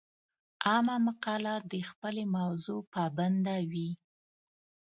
عامه 0.67 0.95
مقاله 1.07 1.55
د 1.71 1.73
خپلې 1.89 2.23
موضوع 2.37 2.79
پابنده 2.93 3.57
وي. 3.71 3.89